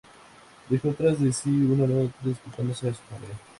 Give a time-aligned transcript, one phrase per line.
[0.67, 3.35] Dejó tras de sí una nota disculpándose a su familia.